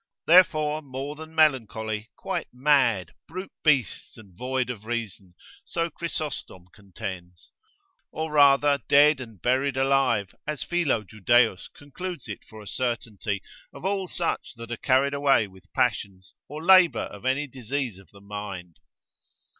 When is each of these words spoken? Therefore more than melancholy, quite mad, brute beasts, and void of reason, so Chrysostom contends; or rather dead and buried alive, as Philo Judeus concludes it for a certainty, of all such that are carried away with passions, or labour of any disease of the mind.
Therefore 0.25 0.81
more 0.81 1.15
than 1.15 1.35
melancholy, 1.35 2.09
quite 2.15 2.47
mad, 2.51 3.11
brute 3.27 3.51
beasts, 3.63 4.17
and 4.17 4.35
void 4.35 4.71
of 4.71 4.83
reason, 4.85 5.35
so 5.63 5.91
Chrysostom 5.91 6.65
contends; 6.73 7.51
or 8.11 8.31
rather 8.31 8.79
dead 8.89 9.21
and 9.21 9.39
buried 9.39 9.77
alive, 9.77 10.33
as 10.47 10.63
Philo 10.63 11.03
Judeus 11.03 11.67
concludes 11.77 12.27
it 12.27 12.43
for 12.43 12.63
a 12.63 12.67
certainty, 12.67 13.43
of 13.71 13.85
all 13.85 14.07
such 14.07 14.55
that 14.55 14.71
are 14.71 14.77
carried 14.77 15.13
away 15.13 15.45
with 15.47 15.71
passions, 15.71 16.33
or 16.47 16.65
labour 16.65 17.01
of 17.01 17.23
any 17.23 17.45
disease 17.45 17.99
of 17.99 18.09
the 18.09 18.21
mind. 18.21 18.77